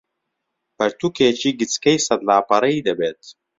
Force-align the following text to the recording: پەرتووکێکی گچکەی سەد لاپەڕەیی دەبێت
پەرتووکێکی 0.77 1.51
گچکەی 1.59 2.03
سەد 2.05 2.21
لاپەڕەیی 2.27 2.85
دەبێت 2.87 3.21